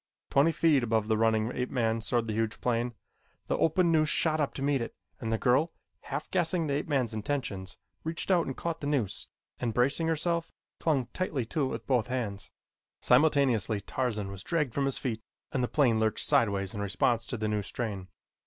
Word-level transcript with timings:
Twenty 0.31 0.51
feet 0.51 0.81
above 0.81 1.07
the 1.07 1.15
running 1.15 1.51
ape 1.51 1.69
man 1.69 2.01
soared 2.01 2.25
the 2.25 2.33
huge 2.33 2.59
plane. 2.59 2.95
The 3.45 3.55
open 3.59 3.91
noose 3.91 4.09
shot 4.09 4.41
up 4.41 4.55
to 4.55 4.63
meet 4.63 4.81
it, 4.81 4.95
and 5.19 5.31
the 5.31 5.37
girl, 5.37 5.73
half 6.05 6.27
guessing 6.31 6.65
the 6.65 6.73
ape 6.73 6.87
man's 6.87 7.13
intentions, 7.13 7.77
reached 8.03 8.31
out 8.31 8.47
and 8.47 8.57
caught 8.57 8.81
the 8.81 8.87
noose 8.87 9.27
and, 9.59 9.75
bracing 9.75 10.07
herself, 10.07 10.51
clung 10.79 11.05
tightly 11.13 11.45
to 11.45 11.65
it 11.65 11.67
with 11.67 11.85
both 11.85 12.07
hands. 12.07 12.49
Simultaneously 12.99 13.79
Tarzan 13.79 14.31
was 14.31 14.41
dragged 14.41 14.73
from 14.73 14.85
his 14.85 14.97
feet 14.97 15.21
and 15.51 15.63
the 15.63 15.67
plane 15.67 15.99
lurched 15.99 16.25
sideways 16.25 16.73
in 16.73 16.81
response 16.81 17.23
to 17.27 17.37
the 17.37 17.47
new 17.47 17.61
strain. 17.61 18.07